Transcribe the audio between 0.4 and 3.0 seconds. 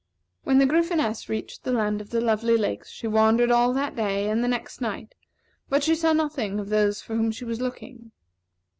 When the Gryphoness reached the Land of the Lovely Lakes,